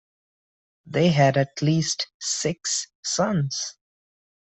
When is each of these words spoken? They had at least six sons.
They 0.87 1.09
had 1.09 1.37
at 1.37 1.61
least 1.61 2.07
six 2.19 2.87
sons. 3.03 3.75